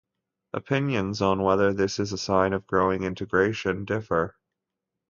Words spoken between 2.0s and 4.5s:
a sign of growing integration differ.